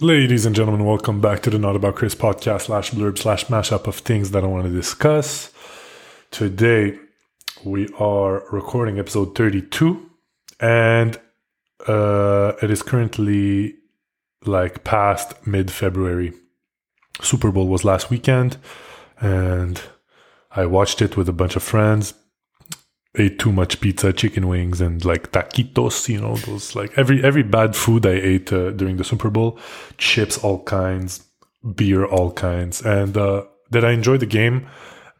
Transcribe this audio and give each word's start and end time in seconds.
Ladies 0.00 0.44
and 0.44 0.56
gentlemen, 0.56 0.84
welcome 0.84 1.20
back 1.20 1.40
to 1.42 1.50
the 1.50 1.58
Not 1.58 1.76
About 1.76 1.94
Chris 1.94 2.16
podcast 2.16 2.62
slash 2.62 2.90
blurb 2.90 3.16
slash 3.16 3.44
mashup 3.44 3.86
of 3.86 3.94
things 3.94 4.32
that 4.32 4.42
I 4.42 4.48
want 4.48 4.64
to 4.64 4.72
discuss. 4.72 5.52
Today, 6.32 6.98
we 7.62 7.86
are 7.96 8.42
recording 8.50 8.98
episode 8.98 9.36
32, 9.36 10.10
and 10.58 11.16
uh, 11.86 12.54
it 12.60 12.72
is 12.72 12.82
currently 12.82 13.76
like 14.44 14.82
past 14.82 15.46
mid 15.46 15.70
February. 15.70 16.32
Super 17.20 17.52
Bowl 17.52 17.68
was 17.68 17.84
last 17.84 18.10
weekend, 18.10 18.56
and 19.20 19.80
I 20.50 20.66
watched 20.66 21.02
it 21.02 21.16
with 21.16 21.28
a 21.28 21.32
bunch 21.32 21.54
of 21.54 21.62
friends 21.62 22.14
ate 23.16 23.38
too 23.38 23.52
much 23.52 23.80
pizza, 23.80 24.12
chicken 24.12 24.48
wings, 24.48 24.80
and 24.80 25.04
like 25.04 25.32
taquitos. 25.32 26.08
You 26.08 26.20
know, 26.20 26.36
those 26.36 26.74
like 26.74 26.96
every 26.98 27.22
every 27.22 27.42
bad 27.42 27.76
food 27.76 28.06
I 28.06 28.12
ate 28.12 28.52
uh, 28.52 28.70
during 28.70 28.96
the 28.96 29.04
Super 29.04 29.30
Bowl, 29.30 29.58
chips, 29.98 30.38
all 30.38 30.62
kinds, 30.64 31.24
beer, 31.74 32.04
all 32.04 32.32
kinds. 32.32 32.82
And 32.82 33.16
uh, 33.16 33.44
did 33.70 33.84
I 33.84 33.92
enjoy 33.92 34.18
the 34.18 34.26
game? 34.26 34.66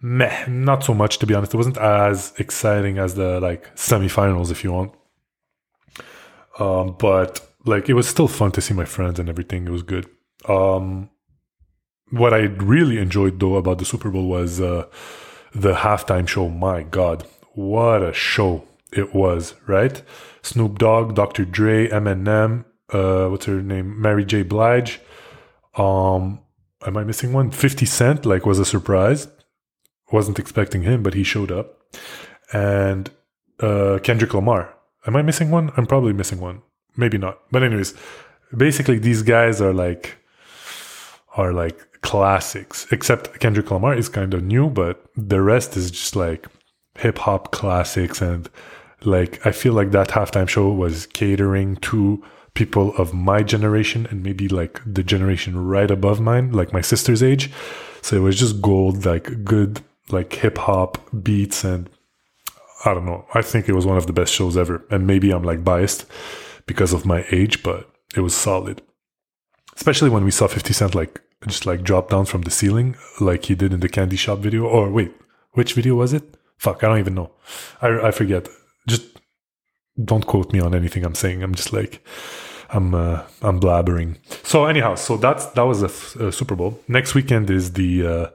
Meh, 0.01 0.45
not 0.49 0.85
so 0.85 0.93
much 0.93 1.19
to 1.19 1.27
be 1.27 1.35
honest. 1.35 1.55
It 1.55 1.57
wasn't 1.57 1.79
as 1.79 2.35
exciting 2.39 2.99
as 2.99 3.15
the 3.15 3.41
like 3.41 3.75
semifinals, 3.75 4.51
if 4.51 4.63
you 4.63 4.73
want. 4.73 4.93
Um, 6.59 6.97
but 6.99 7.41
like 7.65 7.89
it 7.89 7.95
was 7.95 8.09
still 8.09 8.29
fun 8.29 8.53
to 8.53 8.61
see 8.61 8.75
my 8.75 8.85
friends 8.85 9.19
and 9.19 9.29
everything. 9.29 9.67
It 9.67 9.71
was 9.71 9.83
good. 9.83 10.07
Um, 10.49 11.11
what 12.11 12.35
I 12.35 12.41
really 12.41 12.99
enjoyed 12.99 13.41
though 13.41 13.57
about 13.57 13.79
the 13.79 13.85
Super 13.85 14.11
Bowl 14.11 14.29
was 14.29 14.61
uh, 14.61 14.87
the 15.55 15.75
halftime 15.75 16.29
show. 16.29 16.49
My 16.49 16.83
God, 16.83 17.27
what 17.55 18.03
a 18.03 18.13
show 18.13 18.67
it 18.93 19.15
was, 19.15 19.55
right? 19.67 20.03
Snoop 20.43 20.79
Dogg, 20.79 21.15
Dr. 21.15 21.45
Dre, 21.45 21.89
Eminem, 21.89 22.65
uh, 22.93 23.29
what's 23.29 23.47
her 23.47 23.63
name? 23.63 24.01
Mary 24.01 24.25
J. 24.25 24.43
Blige. 24.43 25.01
Um, 25.77 26.41
am 26.87 26.97
I 26.97 27.05
missing 27.05 27.33
one? 27.33 27.51
50 27.51 27.87
Cent, 27.87 28.27
like, 28.27 28.47
was 28.47 28.59
a 28.59 28.65
surprise. 28.65 29.29
Wasn't 30.13 30.39
expecting 30.39 30.83
him, 30.83 31.03
but 31.03 31.15
he 31.15 31.25
showed 31.25 31.51
up. 31.51 31.81
And 32.53 33.11
uh, 33.61 33.99
Kendrick 34.03 34.35
Lamar. 34.35 34.75
Am 35.07 35.17
I 35.17 35.23
missing 35.23 35.51
one? 35.51 35.73
I'm 35.77 35.87
probably 35.87 36.13
missing 36.13 36.41
one. 36.41 36.63
Maybe 36.97 37.19
not. 37.19 37.39
But 37.51 37.63
anyways, 37.63 37.95
basically 38.57 38.99
these 38.99 39.23
guys 39.23 39.61
are 39.61 39.73
like 39.73 40.17
are 41.37 41.53
like 41.53 42.01
classics. 42.03 42.87
Except 42.91 43.41
Kendrick 43.41 43.71
Lamar 43.71 43.95
is 43.95 44.09
kind 44.09 44.35
of 44.35 44.45
new, 44.45 44.71
but 44.71 45.05
the 45.17 45.43
rest 45.43 45.77
is 45.77 45.91
just 45.91 46.15
like 46.17 46.47
hip 46.99 47.19
hop 47.19 47.51
classics 47.51 48.21
and 48.21 48.49
like 49.05 49.45
I 49.47 49.53
feel 49.53 49.73
like 49.73 49.91
that 49.91 50.09
halftime 50.09 50.49
show 50.49 50.71
was 50.71 51.07
catering 51.07 51.77
to 51.77 52.23
people 52.55 52.95
of 52.97 53.13
my 53.13 53.43
generation 53.43 54.07
and 54.11 54.23
maybe 54.23 54.49
like 54.49 54.81
the 54.87 55.03
generation 55.03 55.67
right 55.67 55.91
above 55.91 56.21
mine, 56.21 56.53
like 56.53 56.73
my 56.73 56.81
sister's 56.81 57.23
age. 57.23 57.51
So 58.01 58.17
it 58.17 58.21
was 58.21 58.39
just 58.39 58.63
gold, 58.63 59.05
like 59.05 59.45
good 59.45 59.83
like 60.11 60.33
hip 60.35 60.59
hop 60.59 60.99
beats 61.23 61.65
and 61.65 61.91
I 62.85 62.95
don't 62.95 63.07
know. 63.07 63.27
I 63.35 63.43
think 63.43 63.69
it 63.69 63.75
was 63.75 63.87
one 63.87 63.97
of 63.97 64.07
the 64.07 64.13
best 64.13 64.33
shows 64.33 64.57
ever. 64.57 64.85
And 64.91 65.07
maybe 65.07 65.33
I'm 65.33 65.43
like 65.43 65.65
biased 65.65 66.05
because 66.67 66.93
of 66.93 67.07
my 67.07 67.25
age, 67.31 67.63
but 67.63 67.91
it 68.17 68.21
was 68.21 68.35
solid. 68.35 68.83
Especially 69.75 70.11
when 70.11 70.25
we 70.25 70.31
saw 70.31 70.47
50 70.47 70.73
Cent 70.73 70.95
like 70.95 71.21
just 71.47 71.67
like 71.67 71.83
drop 71.83 72.09
down 72.09 72.25
from 72.25 72.43
the 72.43 72.51
ceiling 72.51 72.97
like 73.21 73.47
he 73.47 73.55
did 73.55 73.73
in 73.73 73.81
the 73.81 73.89
candy 73.89 74.17
shop 74.17 74.39
video. 74.39 74.65
Or 74.65 74.91
wait, 74.91 75.13
which 75.53 75.75
video 75.75 75.97
was 75.97 76.13
it? 76.13 76.37
Fuck, 76.59 76.83
I 76.85 76.89
don't 76.89 76.99
even 76.99 77.15
know. 77.15 77.31
I, 77.83 78.09
I 78.09 78.11
forget. 78.11 78.49
Just 78.87 79.05
don't 80.03 80.27
quote 80.27 80.53
me 80.53 80.61
on 80.61 80.75
anything 80.75 81.05
I'm 81.05 81.15
saying. 81.15 81.43
I'm 81.43 81.55
just 81.55 81.73
like 81.73 82.05
I'm 82.71 82.95
uh, 82.95 83.23
I'm 83.43 83.61
blabbering. 83.61 84.17
So 84.45 84.67
anyhow, 84.67 84.97
so 84.97 85.17
that's 85.17 85.47
that 85.47 85.63
was 85.63 85.83
a, 85.83 86.33
Super 86.33 86.57
Bowl. 86.57 86.81
Next 86.89 87.15
weekend 87.15 87.51
is 87.51 87.75
the 87.75 88.07
uh, 88.07 88.27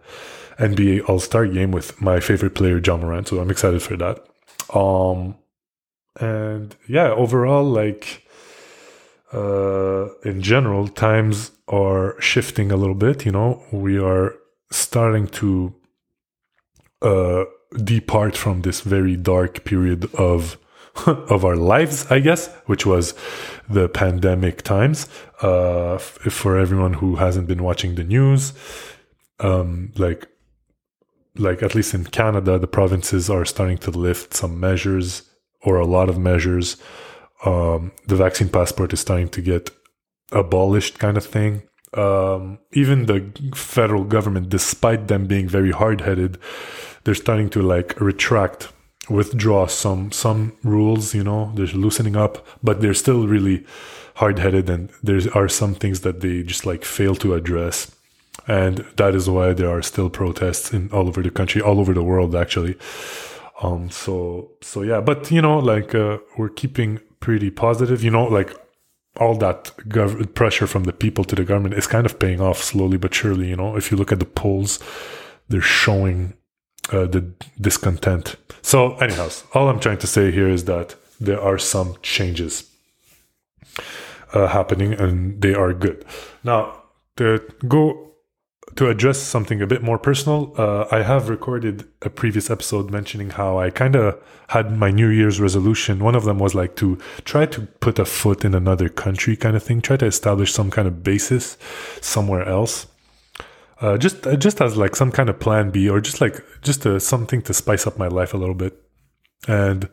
NBA 0.58 1.08
All 1.10 1.20
Star 1.20 1.46
game 1.46 1.72
with 1.72 2.02
my 2.02 2.20
favorite 2.20 2.56
player 2.56 2.80
Ja 2.80 2.98
Morant. 2.98 3.28
So 3.28 3.40
I'm 3.40 3.52
excited 3.52 3.82
for 3.82 3.98
that. 3.98 4.26
Um, 4.74 5.36
and 6.20 6.76
yeah, 6.88 7.12
overall, 7.12 7.66
like 7.66 8.24
uh, 9.34 10.08
in 10.24 10.42
general, 10.42 10.88
times 10.88 11.52
are 11.68 12.20
shifting 12.22 12.72
a 12.72 12.78
little 12.78 12.96
bit. 12.96 13.26
You 13.26 13.32
know, 13.32 13.64
we 13.72 14.00
are 14.00 14.36
starting 14.72 15.28
to 15.28 15.74
uh 17.02 17.46
depart 17.76 18.36
from 18.36 18.62
this 18.62 18.82
very 18.82 19.16
dark 19.16 19.64
period 19.64 20.14
of 20.16 20.58
of 21.06 21.46
our 21.46 21.56
lives, 21.56 22.10
I 22.10 22.20
guess, 22.20 22.54
which 22.66 22.86
was 22.86 23.14
the 23.70 23.88
pandemic 23.88 24.64
times. 24.64 25.08
Uh, 25.42 25.98
for 25.98 26.58
everyone 26.58 26.94
who 26.94 27.16
hasn't 27.16 27.48
been 27.48 27.64
watching 27.64 27.96
the 27.96 28.04
news, 28.04 28.54
um, 29.40 29.94
like 29.98 30.28
like 31.36 31.64
at 31.64 31.76
least 31.76 31.94
in 31.94 32.06
Canada, 32.06 32.60
the 32.60 32.68
provinces 32.68 33.30
are 33.30 33.46
starting 33.46 33.78
to 33.80 33.92
lift 33.92 34.34
some 34.34 34.60
measures 34.60 35.24
or 35.62 35.78
a 35.78 35.86
lot 35.86 36.10
of 36.10 36.18
measures. 36.18 36.78
Um, 37.46 37.92
the 38.08 38.16
vaccine 38.16 38.50
passport 38.50 38.92
is 38.92 39.00
starting 39.00 39.30
to 39.30 39.42
get 39.42 39.70
abolished, 40.32 41.00
kind 41.00 41.18
of 41.18 41.26
thing. 41.26 41.64
Um, 41.94 42.60
even 42.72 43.08
the 43.08 43.32
federal 43.56 44.04
government, 44.04 44.50
despite 44.50 45.08
them 45.08 45.26
being 45.26 45.48
very 45.48 45.72
hard 45.72 46.02
headed, 46.02 46.38
they're 47.04 47.16
starting 47.16 47.50
to 47.52 47.62
like 47.62 48.00
retract 48.00 48.72
withdraw 49.10 49.66
some 49.66 50.12
some 50.12 50.56
rules 50.64 51.16
you 51.16 51.24
know 51.24 51.52
they're 51.56 51.66
loosening 51.66 52.16
up 52.16 52.46
but 52.62 52.80
they're 52.80 52.94
still 52.94 53.28
really 53.28 53.66
hard-headed 54.20 54.70
and 54.70 54.90
there 55.02 55.22
are 55.34 55.48
some 55.48 55.74
things 55.74 56.02
that 56.02 56.20
they 56.20 56.44
just 56.44 56.66
like 56.66 56.84
fail 56.84 57.16
to 57.16 57.34
address. 57.34 57.90
And 58.48 58.80
that 58.98 59.16
is 59.16 59.30
why 59.30 59.54
there 59.54 59.70
are 59.70 59.82
still 59.82 60.10
protests 60.10 60.74
in 60.74 60.90
all 60.92 61.08
over 61.08 61.22
the 61.22 61.32
country 61.32 61.62
all 61.62 61.80
over 61.80 61.94
the 61.94 62.04
world 62.04 62.36
actually. 62.36 62.76
Um 63.62 63.90
so 63.90 64.52
so 64.62 64.82
yeah 64.82 65.00
but 65.00 65.32
you 65.32 65.42
know 65.42 65.58
like 65.60 65.96
uh, 65.96 66.18
we're 66.38 66.56
keeping 66.62 67.00
pretty 67.22 67.50
positive 67.50 68.04
you 68.04 68.12
know 68.12 68.26
like 68.26 68.52
all 69.18 69.36
that 69.36 69.72
gov- 69.90 70.34
pressure 70.34 70.68
from 70.68 70.84
the 70.84 70.94
people 70.94 71.24
to 71.24 71.36
the 71.36 71.44
government 71.44 71.74
is 71.74 71.88
kind 71.88 72.06
of 72.06 72.20
paying 72.20 72.40
off 72.40 72.64
slowly 72.64 72.98
but 72.98 73.14
surely 73.14 73.50
you 73.50 73.56
know 73.56 73.76
if 73.76 73.92
you 73.92 73.98
look 73.98 74.12
at 74.12 74.20
the 74.20 74.26
polls 74.26 74.80
they're 75.50 75.62
showing 75.62 76.34
uh, 76.92 77.06
the 77.06 77.22
discontent. 77.60 78.36
So, 78.62 78.96
anyhow, 78.96 79.30
all 79.54 79.70
I'm 79.70 79.80
trying 79.80 80.00
to 80.00 80.08
say 80.08 80.32
here 80.32 80.50
is 80.50 80.66
that 80.66 80.96
there 81.20 81.42
are 81.42 81.58
some 81.58 81.98
changes 82.02 82.70
uh, 84.34 84.48
happening, 84.48 84.94
and 84.94 85.42
they 85.42 85.54
are 85.54 85.74
good. 85.74 86.06
Now, 86.44 86.84
to 87.18 87.44
go 87.68 88.09
to 88.80 88.90
address 88.90 89.20
something 89.22 89.62
a 89.62 89.68
bit 89.68 89.84
more 89.84 89.98
personal, 89.98 90.54
uh, 90.58 90.86
I 90.90 91.02
have 91.04 91.30
recorded 91.30 91.86
a 92.02 92.10
previous 92.10 92.50
episode 92.50 92.90
mentioning 92.90 93.30
how 93.30 93.60
I 93.60 93.70
kind 93.70 93.96
of 93.96 94.18
had 94.48 94.78
my 94.78 94.90
New 94.90 95.10
Year's 95.10 95.40
resolution. 95.40 96.00
One 96.00 96.16
of 96.16 96.24
them 96.24 96.40
was 96.40 96.56
like 96.56 96.76
to 96.78 96.98
try 97.26 97.46
to 97.48 97.62
put 97.82 98.00
a 98.00 98.06
foot 98.06 98.46
in 98.46 98.56
another 98.56 98.90
country, 98.90 99.36
kind 99.36 99.56
of 99.56 99.64
thing, 99.64 99.82
try 99.82 99.98
to 99.98 100.06
establish 100.06 100.54
some 100.54 100.72
kind 100.72 100.88
of 100.88 101.04
basis 101.04 101.58
somewhere 102.00 102.48
else 102.48 102.88
uh, 103.82 103.98
just 103.98 104.28
uh, 104.28 104.36
just 104.36 104.62
as 104.62 104.76
like 104.76 104.96
some 104.96 105.12
kind 105.12 105.30
of 105.30 105.40
plan 105.40 105.72
B 105.72 105.90
or 105.90 106.02
just 106.02 106.22
like 106.22 106.44
just 106.62 106.86
a, 106.86 107.00
something 107.00 107.42
to 107.44 107.54
spice 107.54 107.88
up 107.88 107.98
my 107.98 108.08
life 108.08 108.34
a 108.34 108.38
little 108.38 108.56
bit. 108.56 108.82
And 109.48 109.90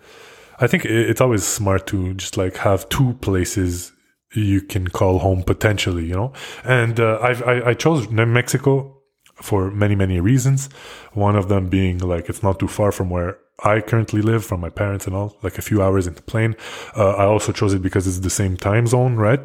I 0.58 0.66
think 0.66 0.84
it's 0.84 1.20
always 1.20 1.44
smart 1.44 1.86
to 1.88 2.14
just 2.14 2.36
like 2.36 2.56
have 2.58 2.88
two 2.88 3.14
places 3.14 3.92
you 4.36 4.60
can 4.60 4.88
call 4.88 5.18
home 5.18 5.42
potentially, 5.42 6.04
you 6.04 6.14
know. 6.14 6.32
And 6.64 7.00
uh, 7.00 7.18
I 7.22 7.70
I 7.70 7.74
chose 7.74 8.08
Mexico 8.10 8.96
for 9.34 9.70
many 9.70 9.94
many 9.94 10.20
reasons. 10.20 10.68
One 11.12 11.36
of 11.36 11.48
them 11.48 11.68
being 11.68 11.98
like 11.98 12.28
it's 12.28 12.42
not 12.42 12.58
too 12.58 12.68
far 12.68 12.92
from 12.92 13.10
where 13.10 13.38
I 13.64 13.80
currently 13.80 14.20
live 14.20 14.44
from 14.44 14.60
my 14.60 14.68
parents 14.68 15.06
and 15.06 15.16
all, 15.16 15.36
like 15.42 15.58
a 15.58 15.62
few 15.62 15.82
hours 15.82 16.06
in 16.06 16.14
the 16.14 16.22
plane. 16.22 16.56
Uh, 16.94 17.12
I 17.12 17.24
also 17.24 17.52
chose 17.52 17.72
it 17.72 17.82
because 17.82 18.06
it's 18.06 18.20
the 18.20 18.30
same 18.30 18.56
time 18.56 18.86
zone, 18.86 19.16
right? 19.16 19.40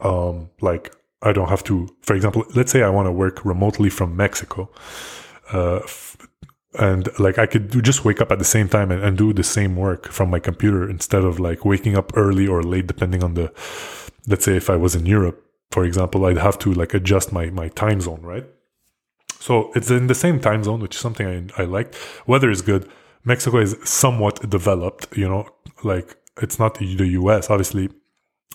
Um, 0.00 0.50
like 0.60 0.94
I 1.22 1.32
don't 1.32 1.48
have 1.48 1.64
to, 1.64 1.88
for 2.02 2.14
example, 2.14 2.44
let's 2.54 2.72
say 2.72 2.82
I 2.82 2.90
want 2.90 3.06
to 3.06 3.12
work 3.12 3.44
remotely 3.44 3.90
from 3.90 4.16
Mexico. 4.16 4.70
Uh, 5.52 5.76
f- 5.76 6.16
and 6.78 7.08
like 7.18 7.38
I 7.38 7.46
could 7.46 7.70
do, 7.70 7.80
just 7.80 8.04
wake 8.04 8.20
up 8.20 8.30
at 8.30 8.38
the 8.38 8.44
same 8.44 8.68
time 8.68 8.90
and, 8.90 9.02
and, 9.02 9.16
do 9.16 9.32
the 9.32 9.44
same 9.44 9.76
work 9.76 10.08
from 10.08 10.30
my 10.30 10.38
computer 10.38 10.88
instead 10.88 11.24
of 11.24 11.40
like 11.40 11.64
waking 11.64 11.96
up 11.96 12.16
early 12.16 12.46
or 12.46 12.62
late, 12.62 12.86
depending 12.86 13.22
on 13.24 13.34
the, 13.34 13.52
let's 14.26 14.44
say 14.44 14.56
if 14.56 14.68
I 14.68 14.76
was 14.76 14.94
in 14.94 15.06
Europe, 15.06 15.42
for 15.70 15.84
example, 15.84 16.26
I'd 16.26 16.38
have 16.38 16.58
to 16.60 16.72
like 16.72 16.94
adjust 16.94 17.32
my, 17.32 17.50
my 17.50 17.68
time 17.68 18.00
zone, 18.00 18.20
right? 18.22 18.46
So 19.38 19.70
it's 19.74 19.90
in 19.90 20.06
the 20.06 20.14
same 20.14 20.40
time 20.40 20.64
zone, 20.64 20.80
which 20.80 20.96
is 20.96 21.00
something 21.00 21.50
I, 21.56 21.62
I 21.62 21.64
like. 21.64 21.94
Weather 22.26 22.50
is 22.50 22.62
good. 22.62 22.90
Mexico 23.24 23.58
is 23.58 23.76
somewhat 23.84 24.48
developed, 24.48 25.16
you 25.16 25.28
know, 25.28 25.48
like 25.82 26.16
it's 26.40 26.58
not 26.58 26.76
the 26.76 26.86
US, 26.86 27.50
obviously, 27.50 27.90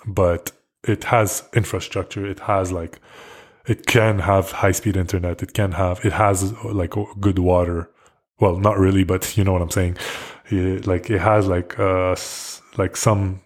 but 0.06 0.52
it 0.84 1.06
has 1.06 1.44
infrastructure. 1.54 2.26
It 2.26 2.40
has 2.42 2.72
like 2.72 3.00
it 3.68 3.86
can 3.86 4.20
have 4.20 4.52
high 4.52 4.72
speed 4.72 4.98
internet. 4.98 5.44
It 5.44 5.54
can 5.54 5.74
have 5.74 6.04
it 6.06 6.14
has 6.14 6.54
like 6.64 6.94
good 7.20 7.40
water. 7.40 7.90
Well, 8.42 8.58
not 8.58 8.78
really, 8.78 9.06
but 9.06 9.38
you 9.38 9.46
know 9.46 9.54
what 9.54 9.62
I'm 9.62 9.70
saying. 9.70 9.98
It, 10.50 10.86
like 10.88 11.10
it 11.10 11.22
has 11.22 11.48
like 11.48 11.80
uh 11.80 12.16
like 12.78 12.98
some 12.98 13.42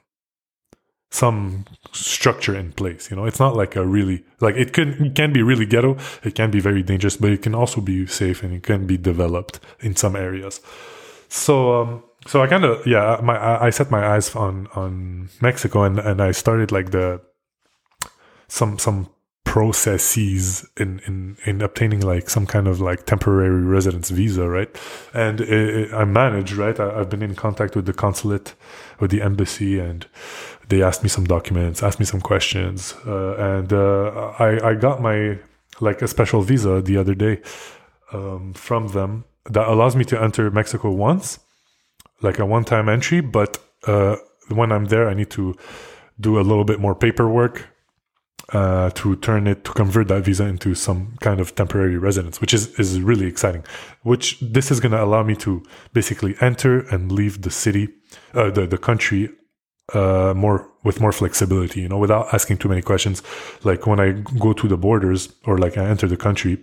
some 1.12 1.66
structure 1.92 2.56
in 2.56 2.72
place. 2.72 3.12
You 3.12 3.18
know, 3.18 3.26
it's 3.26 3.40
not 3.40 3.56
like 3.56 3.76
a 3.76 3.86
really 3.86 4.24
like 4.42 4.56
it 4.56 4.74
can 4.74 4.94
it 5.06 5.16
can 5.16 5.34
be 5.34 5.44
really 5.44 5.66
ghetto. 5.66 5.98
It 6.24 6.34
can 6.36 6.50
be 6.50 6.62
very 6.62 6.82
dangerous, 6.82 7.18
but 7.18 7.30
it 7.32 7.42
can 7.42 7.54
also 7.54 7.82
be 7.82 8.08
safe 8.08 8.42
and 8.42 8.54
it 8.54 8.64
can 8.64 8.88
be 8.88 8.98
developed 8.98 9.60
in 9.82 9.96
some 9.96 10.16
areas. 10.16 10.62
So 11.28 11.82
um, 11.82 12.04
so 12.26 12.42
I 12.42 12.48
kind 12.48 12.64
of 12.64 12.88
yeah 12.88 13.20
my 13.22 13.38
I 13.68 13.70
set 13.72 13.92
my 13.92 14.16
eyes 14.16 14.36
on 14.36 14.68
on 14.76 15.30
Mexico 15.42 15.84
and 15.84 16.00
and 16.00 16.22
I 16.22 16.32
started 16.32 16.72
like 16.72 16.92
the 16.92 17.22
some 18.48 18.80
some 18.80 19.10
processes 19.56 20.68
in, 20.76 21.00
in, 21.08 21.38
in 21.46 21.62
obtaining 21.62 22.02
like 22.02 22.30
some 22.30 22.46
kind 22.46 22.68
of 22.68 22.82
like 22.82 23.06
temporary 23.06 23.64
residence 23.64 24.10
visa, 24.10 24.50
right? 24.50 24.70
And 25.14 25.40
it, 25.40 25.50
it, 25.50 25.94
I 25.94 26.04
managed, 26.04 26.52
right? 26.58 26.78
I, 26.78 26.98
have 26.98 27.10
been 27.10 27.22
in 27.22 27.36
contact 27.36 27.74
with 27.74 27.86
the 27.86 27.94
consulate, 27.94 28.54
with 29.00 29.12
the 29.12 29.22
embassy, 29.22 29.80
and 29.80 30.06
they 30.68 30.84
asked 30.84 31.04
me 31.04 31.08
some 31.08 31.24
documents, 31.24 31.82
asked 31.82 32.02
me 32.02 32.06
some 32.06 32.20
questions, 32.20 32.96
uh, 33.08 33.36
and 33.38 33.72
uh, 33.72 34.34
I, 34.40 34.72
I 34.72 34.74
got 34.74 35.02
my 35.02 35.40
like 35.80 36.02
a 36.02 36.08
special 36.10 36.42
visa 36.42 36.82
the 36.82 36.98
other 36.98 37.16
day 37.16 37.42
um, 38.12 38.54
from 38.56 38.90
them 38.90 39.24
that 39.46 39.70
allows 39.70 39.96
me 39.96 40.04
to 40.04 40.22
enter 40.22 40.52
Mexico 40.52 40.92
once, 40.92 41.40
like 42.22 42.40
a 42.40 42.46
one-time 42.46 42.90
entry, 42.90 43.22
but 43.22 43.58
uh, 43.88 44.18
when 44.50 44.74
I'm 44.74 44.86
there, 44.94 45.08
I 45.08 45.14
need 45.14 45.30
to 45.30 45.56
do 46.20 46.42
a 46.42 46.44
little 46.44 46.66
bit 46.66 46.82
more 46.82 46.94
paperwork 46.94 47.70
uh, 48.54 48.92
to 48.92 49.16
turn 49.18 49.48
it 49.48 49.64
to 49.64 49.74
convert 49.74 50.08
that 50.08 50.24
visa 50.24 50.46
into 50.46 50.76
some 50.76 51.18
kind 51.22 51.40
of 51.40 51.56
temporary 51.56 51.98
residence, 51.98 52.40
which 52.40 52.54
is 52.54 52.78
is 52.80 53.02
really 53.02 53.26
exciting. 53.26 53.64
Which 54.04 54.40
this 54.40 54.72
is 54.72 54.80
going 54.80 54.92
to 54.92 55.04
allow 55.04 55.24
me 55.24 55.36
to 55.38 55.64
basically 55.94 56.36
enter 56.42 56.82
and 56.94 57.12
leave 57.12 57.42
the 57.42 57.50
city, 57.50 57.90
uh, 58.34 58.52
the 58.52 58.68
the 58.68 58.78
country, 58.78 59.30
uh, 59.94 60.34
more 60.36 60.70
with 60.84 61.02
more 61.02 61.12
flexibility. 61.12 61.82
You 61.82 61.90
know, 61.90 61.98
without 61.98 62.34
asking 62.34 62.58
too 62.58 62.70
many 62.70 62.82
questions. 62.82 63.24
Like 63.64 63.88
when 63.88 64.00
I 64.00 64.12
go 64.40 64.54
to 64.54 64.68
the 64.68 64.78
borders 64.78 65.34
or 65.46 65.58
like 65.58 65.78
I 65.78 65.86
enter 65.86 66.08
the 66.08 66.18
country, 66.18 66.60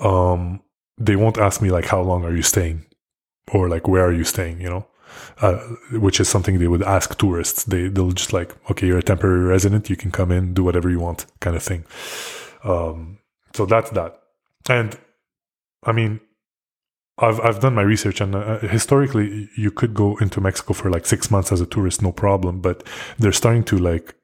um, 0.00 0.60
they 0.98 1.16
won't 1.16 1.38
ask 1.38 1.62
me 1.62 1.70
like 1.70 1.86
how 1.86 2.02
long 2.02 2.24
are 2.24 2.34
you 2.34 2.42
staying, 2.42 2.84
or 3.52 3.68
like 3.68 3.88
where 3.88 4.04
are 4.04 4.12
you 4.12 4.24
staying. 4.24 4.60
You 4.60 4.68
know, 4.68 4.86
uh, 5.40 5.56
which 5.92 6.20
is 6.20 6.28
something 6.28 6.58
they 6.58 6.68
would 6.68 6.82
ask 6.82 7.16
tourists. 7.18 7.64
They 7.64 7.88
they'll 7.88 8.12
just 8.12 8.32
like, 8.32 8.54
okay, 8.70 8.86
you're 8.86 8.98
a 8.98 9.02
temporary 9.02 9.44
resident, 9.44 9.90
you 9.90 9.96
can 9.96 10.10
come 10.10 10.30
in, 10.32 10.54
do 10.54 10.64
whatever 10.64 10.90
you 10.90 11.00
want, 11.00 11.26
kind 11.40 11.56
of 11.56 11.62
thing. 11.62 11.84
Um, 12.64 13.18
so 13.54 13.66
that's 13.66 13.90
that. 13.90 14.20
And 14.68 14.98
I 15.84 15.92
mean, 15.92 16.20
I've 17.18 17.40
I've 17.40 17.60
done 17.60 17.74
my 17.74 17.82
research, 17.82 18.20
and 18.20 18.34
uh, 18.34 18.58
historically, 18.58 19.48
you 19.56 19.70
could 19.70 19.94
go 19.94 20.16
into 20.18 20.40
Mexico 20.40 20.74
for 20.74 20.90
like 20.90 21.06
six 21.06 21.30
months 21.30 21.52
as 21.52 21.60
a 21.60 21.66
tourist, 21.66 22.02
no 22.02 22.12
problem. 22.12 22.60
But 22.60 22.86
they're 23.18 23.32
starting 23.32 23.64
to 23.64 23.78
like 23.78 24.14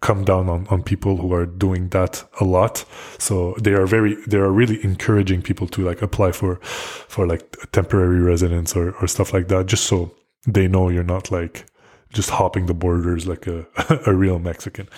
come 0.00 0.24
down 0.24 0.48
on, 0.48 0.66
on 0.68 0.82
people 0.82 1.16
who 1.16 1.32
are 1.32 1.46
doing 1.46 1.88
that 1.90 2.24
a 2.40 2.44
lot. 2.44 2.84
So 3.18 3.54
they 3.60 3.72
are 3.72 3.86
very, 3.86 4.16
they 4.26 4.38
are 4.38 4.50
really 4.50 4.84
encouraging 4.84 5.42
people 5.42 5.66
to 5.68 5.82
like 5.82 6.02
apply 6.02 6.32
for, 6.32 6.56
for 6.62 7.26
like 7.26 7.56
a 7.62 7.66
temporary 7.68 8.20
residence 8.20 8.76
or, 8.76 8.92
or 9.00 9.06
stuff 9.06 9.32
like 9.32 9.48
that, 9.48 9.66
just 9.66 9.84
so 9.84 10.14
they 10.46 10.68
know 10.68 10.88
you're 10.88 11.02
not 11.02 11.30
like 11.30 11.66
just 12.12 12.30
hopping 12.30 12.66
the 12.66 12.74
borders 12.74 13.26
like 13.26 13.46
a, 13.46 13.66
a 14.06 14.14
real 14.14 14.38
Mexican. 14.38 14.88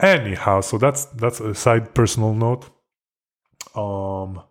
Anyhow, 0.00 0.60
so 0.60 0.78
that's 0.78 1.06
that's 1.06 1.40
a 1.40 1.54
side 1.54 1.94
personal 1.94 2.34
note. 2.34 2.66
Um 3.74 4.42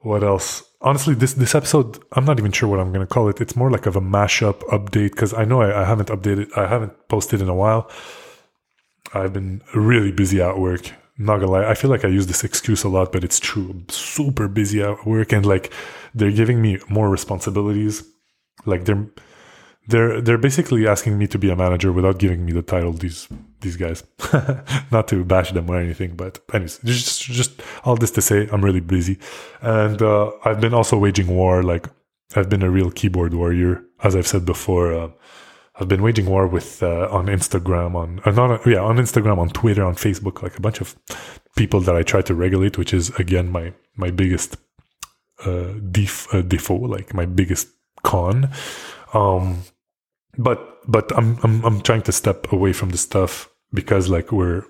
what 0.00 0.22
else? 0.22 0.62
Honestly, 0.80 1.14
this 1.14 1.34
this 1.34 1.54
episode, 1.54 1.98
I'm 2.12 2.24
not 2.24 2.38
even 2.38 2.52
sure 2.52 2.68
what 2.68 2.80
I'm 2.80 2.92
gonna 2.92 3.06
call 3.06 3.28
it. 3.28 3.40
It's 3.40 3.56
more 3.56 3.70
like 3.70 3.86
of 3.86 3.96
a 3.96 4.00
mashup 4.00 4.60
update 4.68 5.10
because 5.10 5.34
I 5.34 5.44
know 5.44 5.60
I, 5.60 5.82
I 5.82 5.84
haven't 5.84 6.08
updated, 6.08 6.56
I 6.56 6.68
haven't 6.68 7.08
posted 7.08 7.40
in 7.40 7.48
a 7.48 7.54
while. 7.54 7.90
I've 9.12 9.32
been 9.32 9.62
really 9.74 10.12
busy 10.12 10.40
at 10.40 10.58
work. 10.58 10.92
Not 11.18 11.38
gonna 11.40 11.50
lie, 11.50 11.68
I 11.68 11.74
feel 11.74 11.90
like 11.90 12.04
I 12.04 12.08
use 12.08 12.28
this 12.28 12.44
excuse 12.44 12.84
a 12.84 12.88
lot, 12.88 13.10
but 13.10 13.24
it's 13.24 13.40
true. 13.40 13.70
I'm 13.70 13.88
super 13.88 14.46
busy 14.46 14.80
at 14.82 15.04
work, 15.04 15.32
and 15.32 15.44
like 15.44 15.72
they're 16.14 16.30
giving 16.30 16.62
me 16.62 16.78
more 16.88 17.10
responsibilities. 17.10 18.04
Like 18.66 18.84
they're 18.84 19.06
they're 19.88 20.20
they're 20.20 20.38
basically 20.38 20.86
asking 20.86 21.18
me 21.18 21.26
to 21.26 21.38
be 21.38 21.50
a 21.50 21.56
manager 21.56 21.92
without 21.92 22.18
giving 22.18 22.44
me 22.44 22.52
the 22.52 22.62
title. 22.62 22.92
These 22.92 23.26
these 23.60 23.76
guys, 23.76 24.04
not 24.92 25.08
to 25.08 25.24
bash 25.24 25.52
them 25.52 25.68
or 25.68 25.78
anything, 25.78 26.14
but 26.14 26.40
anyways, 26.52 26.78
just 26.84 27.22
just 27.22 27.62
all 27.84 27.96
this 27.96 28.10
to 28.12 28.22
say, 28.22 28.48
I'm 28.52 28.64
really 28.64 28.80
busy, 28.80 29.18
and 29.62 30.00
uh, 30.02 30.30
I've 30.44 30.60
been 30.60 30.74
also 30.74 30.98
waging 30.98 31.28
war. 31.28 31.62
Like 31.62 31.88
I've 32.36 32.50
been 32.50 32.62
a 32.62 32.70
real 32.70 32.90
keyboard 32.90 33.32
warrior, 33.32 33.82
as 34.02 34.14
I've 34.14 34.26
said 34.26 34.44
before. 34.44 34.92
Uh, 34.92 35.08
I've 35.80 35.88
been 35.88 36.02
waging 36.02 36.26
war 36.26 36.46
with 36.46 36.82
uh, 36.82 37.08
on 37.10 37.26
Instagram, 37.26 37.94
on 37.94 38.20
uh, 38.26 38.30
not 38.32 38.66
yeah 38.66 38.80
on 38.80 38.98
Instagram, 38.98 39.38
on 39.38 39.48
Twitter, 39.48 39.84
on 39.84 39.94
Facebook, 39.94 40.42
like 40.42 40.58
a 40.58 40.60
bunch 40.60 40.82
of 40.82 40.96
people 41.56 41.80
that 41.80 41.96
I 41.96 42.02
try 42.02 42.20
to 42.22 42.34
regulate, 42.34 42.76
which 42.76 42.92
is 42.92 43.10
again 43.18 43.50
my 43.50 43.72
my 43.96 44.10
biggest 44.10 44.58
uh, 45.46 45.72
def, 45.90 46.32
uh, 46.34 46.42
default, 46.42 46.90
like 46.90 47.14
my 47.14 47.24
biggest 47.24 47.68
con. 48.02 48.50
Um, 49.14 49.62
but 50.38 50.78
but 50.86 51.12
I'm 51.18 51.38
I'm 51.42 51.64
I'm 51.64 51.80
trying 51.82 52.02
to 52.02 52.12
step 52.12 52.52
away 52.52 52.72
from 52.72 52.90
the 52.90 52.98
stuff 52.98 53.50
because 53.74 54.08
like 54.08 54.32
we're 54.32 54.64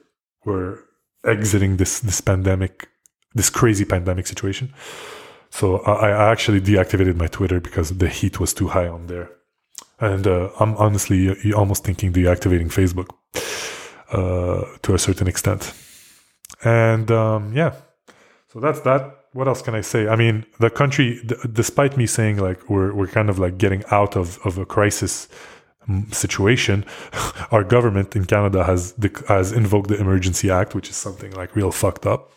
we're 0.45 0.81
exiting 1.25 1.77
this 1.77 2.01
this 2.01 2.21
pandemic, 2.21 2.89
this 3.35 3.51
crazy 3.51 3.85
pandemic 3.85 4.27
situation. 4.27 4.73
So 5.51 5.79
I, 5.81 6.11
I 6.11 6.33
actually 6.33 6.61
deactivated 6.61 7.17
my 7.17 7.27
Twitter 7.29 7.61
because 7.61 7.97
the 7.97 8.09
heat 8.09 8.41
was 8.41 8.53
too 8.53 8.69
high 8.69 8.89
on 8.89 9.07
there, 9.07 9.31
and 10.01 10.27
uh, 10.27 10.51
I'm 10.59 10.75
honestly 10.77 11.53
almost 11.53 11.85
thinking 11.85 12.13
deactivating 12.13 12.73
Facebook 12.73 13.11
uh, 14.11 14.65
to 14.83 14.95
a 14.95 14.99
certain 14.99 15.29
extent. 15.29 15.73
And 16.65 17.11
um, 17.11 17.53
yeah, 17.55 17.75
so 18.53 18.59
that's 18.61 18.81
that. 18.81 19.15
What 19.35 19.47
else 19.47 19.61
can 19.61 19.75
I 19.75 19.83
say? 19.83 20.09
I 20.09 20.17
mean, 20.17 20.47
the 20.59 20.71
country, 20.71 21.21
d- 21.25 21.37
despite 21.53 21.97
me 21.97 22.07
saying 22.07 22.39
like 22.39 22.69
we're 22.71 22.93
we're 22.95 23.07
kind 23.07 23.29
of 23.29 23.39
like 23.39 23.59
getting 23.59 23.85
out 23.91 24.17
of 24.17 24.39
of 24.45 24.59
a 24.59 24.65
crisis 24.65 25.29
situation, 26.11 26.85
our 27.51 27.65
government 27.65 28.17
in 28.17 28.25
Canada 28.25 28.65
has 28.65 28.95
has 29.29 29.53
invoked 29.53 29.89
the 29.89 29.99
Emergency 29.99 30.51
Act, 30.51 30.75
which 30.75 30.89
is 30.91 30.97
something 30.97 31.33
like 31.33 31.57
real 31.57 31.73
fucked 31.73 32.07
up. 32.07 32.31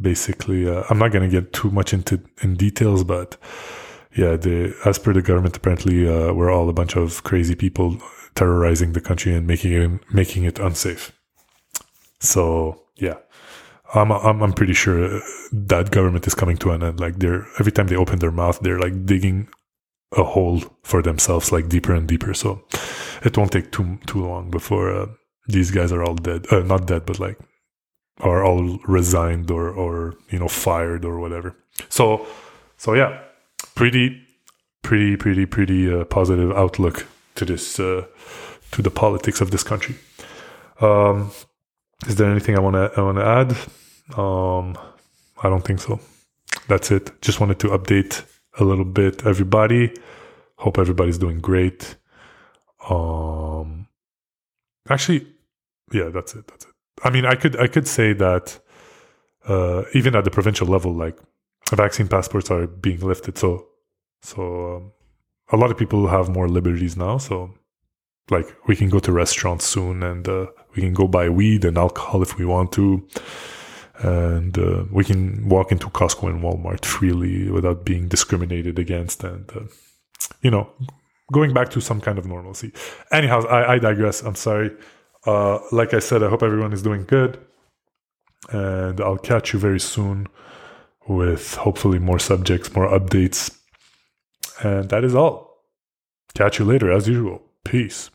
Basically, 0.00 0.68
uh, 0.68 0.84
I'm 0.90 0.98
not 0.98 1.10
going 1.10 1.28
to 1.28 1.40
get 1.40 1.52
too 1.52 1.70
much 1.70 1.92
into 1.92 2.20
in 2.42 2.54
details, 2.56 3.02
but 3.04 3.36
yeah, 4.16 4.36
as 4.84 4.98
per 4.98 5.12
the 5.12 5.22
government, 5.22 5.56
apparently 5.56 6.08
uh, 6.08 6.32
we're 6.32 6.50
all 6.50 6.68
a 6.68 6.72
bunch 6.72 6.96
of 6.96 7.22
crazy 7.24 7.54
people 7.54 7.98
terrorizing 8.34 8.92
the 8.92 9.00
country 9.00 9.34
and 9.34 9.46
making 9.46 9.72
it 9.72 10.00
making 10.12 10.44
it 10.44 10.58
unsafe. 10.58 11.12
So 12.20 12.82
yeah, 12.96 13.18
I'm 13.94 14.12
I'm, 14.12 14.42
I'm 14.42 14.52
pretty 14.52 14.74
sure 14.74 15.20
that 15.52 15.90
government 15.90 16.26
is 16.26 16.34
coming 16.34 16.56
to 16.58 16.70
an 16.70 16.82
end. 16.82 17.00
Like 17.00 17.18
they're 17.18 17.46
every 17.58 17.72
time 17.72 17.88
they 17.88 17.96
open 17.96 18.18
their 18.18 18.30
mouth, 18.30 18.60
they're 18.60 18.78
like 18.78 19.06
digging 19.06 19.48
a 20.16 20.24
hole 20.24 20.62
for 20.82 21.02
themselves 21.02 21.52
like 21.52 21.68
deeper 21.68 21.94
and 21.94 22.08
deeper. 22.08 22.34
So 22.34 22.62
it 23.22 23.36
won't 23.36 23.52
take 23.52 23.70
too 23.72 23.98
too 24.06 24.26
long 24.26 24.50
before 24.50 24.90
uh, 24.90 25.06
these 25.46 25.70
guys 25.70 25.92
are 25.92 26.02
all 26.02 26.14
dead. 26.14 26.46
Uh, 26.50 26.60
not 26.60 26.86
dead 26.86 27.04
but 27.06 27.20
like 27.20 27.38
are 28.20 28.44
all 28.44 28.78
resigned 28.86 29.50
or 29.50 29.70
or 29.70 30.14
you 30.30 30.38
know 30.38 30.48
fired 30.48 31.04
or 31.04 31.18
whatever. 31.20 31.56
So 31.88 32.26
so 32.76 32.94
yeah. 32.94 33.20
Pretty 33.74 34.20
pretty 34.82 35.16
pretty 35.16 35.46
pretty 35.46 35.92
uh, 35.92 36.04
positive 36.04 36.52
outlook 36.52 37.06
to 37.34 37.44
this 37.44 37.78
uh, 37.78 38.04
to 38.72 38.82
the 38.82 38.90
politics 38.90 39.40
of 39.40 39.50
this 39.50 39.62
country. 39.62 39.96
Um 40.80 41.30
is 42.06 42.14
there 42.14 42.30
anything 42.30 42.56
i 42.56 42.60
want 42.60 42.76
to 42.76 42.92
i 42.96 43.02
want 43.02 43.18
to 43.18 43.24
add? 43.24 43.50
Um 44.18 44.78
i 45.42 45.48
don't 45.48 45.64
think 45.64 45.80
so. 45.80 46.00
That's 46.68 46.90
it. 46.90 47.20
Just 47.20 47.40
wanted 47.40 47.58
to 47.60 47.68
update 47.68 48.22
a 48.58 48.64
little 48.64 48.84
bit 48.84 49.26
everybody. 49.26 49.92
Hope 50.56 50.78
everybody's 50.78 51.18
doing 51.18 51.40
great. 51.40 51.96
Um 52.88 53.88
actually 54.88 55.26
yeah, 55.92 56.10
that's 56.10 56.34
it. 56.34 56.46
That's 56.46 56.64
it. 56.64 56.72
I 57.02 57.10
mean, 57.10 57.24
I 57.24 57.34
could 57.34 57.58
I 57.58 57.66
could 57.66 57.88
say 57.88 58.12
that 58.14 58.58
uh 59.46 59.84
even 59.94 60.14
at 60.14 60.24
the 60.24 60.30
provincial 60.30 60.66
level 60.66 60.92
like 60.92 61.18
vaccine 61.76 62.08
passports 62.08 62.50
are 62.50 62.66
being 62.66 63.00
lifted 63.00 63.36
so 63.36 63.66
so 64.22 64.76
um, 64.76 64.92
a 65.50 65.56
lot 65.56 65.70
of 65.70 65.76
people 65.76 66.08
have 66.08 66.28
more 66.28 66.48
liberties 66.48 66.96
now 66.96 67.18
so 67.18 67.54
like 68.30 68.46
we 68.66 68.76
can 68.76 68.88
go 68.88 68.98
to 68.98 69.12
restaurants 69.12 69.64
soon 69.64 70.02
and 70.02 70.28
uh, 70.28 70.46
we 70.74 70.82
can 70.82 70.92
go 70.92 71.06
buy 71.08 71.28
weed 71.28 71.64
and 71.64 71.78
alcohol 71.78 72.22
if 72.22 72.36
we 72.38 72.44
want 72.44 72.72
to 72.72 73.06
and 74.00 74.58
uh, 74.58 74.84
we 74.92 75.04
can 75.04 75.48
walk 75.48 75.72
into 75.72 75.88
Costco 75.88 76.28
and 76.28 76.42
Walmart 76.42 76.84
freely 76.84 77.50
without 77.50 77.84
being 77.84 78.08
discriminated 78.08 78.78
against, 78.78 79.24
and 79.24 79.50
uh, 79.54 79.60
you 80.42 80.50
know, 80.50 80.70
going 81.32 81.52
back 81.52 81.70
to 81.70 81.80
some 81.80 82.00
kind 82.00 82.18
of 82.18 82.26
normalcy. 82.26 82.72
Anyhow, 83.12 83.44
I, 83.46 83.74
I 83.74 83.78
digress. 83.78 84.22
I'm 84.22 84.34
sorry. 84.34 84.70
Uh, 85.26 85.58
like 85.72 85.94
I 85.94 85.98
said, 85.98 86.22
I 86.22 86.28
hope 86.28 86.42
everyone 86.42 86.72
is 86.72 86.82
doing 86.82 87.04
good, 87.04 87.38
and 88.50 89.00
I'll 89.00 89.18
catch 89.18 89.52
you 89.52 89.58
very 89.58 89.80
soon 89.80 90.28
with 91.06 91.54
hopefully 91.56 91.98
more 91.98 92.18
subjects, 92.18 92.74
more 92.74 92.88
updates, 92.88 93.58
and 94.62 94.88
that 94.90 95.04
is 95.04 95.14
all. 95.14 95.64
Catch 96.34 96.58
you 96.58 96.64
later, 96.64 96.92
as 96.92 97.08
usual. 97.08 97.42
Peace. 97.64 98.10